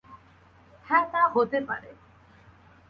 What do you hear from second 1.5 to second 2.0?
পারে।